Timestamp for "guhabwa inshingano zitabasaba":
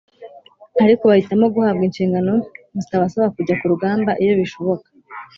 1.53-3.27